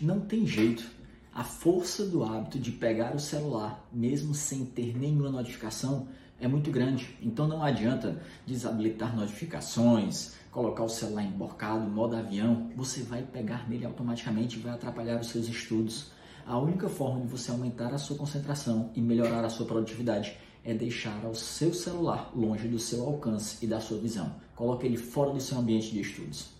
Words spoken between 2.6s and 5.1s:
pegar o celular, mesmo sem ter